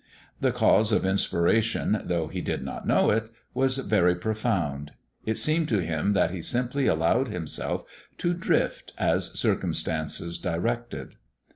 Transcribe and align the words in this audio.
The 0.39 0.51
cause 0.51 0.91
of 0.91 1.05
inspiration, 1.05 2.01
though 2.05 2.25
he 2.25 2.41
did 2.41 2.63
not 2.63 2.87
know 2.87 3.11
it, 3.11 3.29
was 3.53 3.77
very 3.77 4.15
profound. 4.15 4.93
It 5.27 5.37
seemed 5.37 5.69
to 5.69 5.77
him 5.77 6.13
that 6.13 6.31
he 6.31 6.41
simply 6.41 6.87
allowed 6.87 7.27
himself 7.27 7.83
to 8.17 8.33
drift 8.33 8.93
as 8.97 9.27
circumstances 9.39 10.39
directed. 10.39 11.17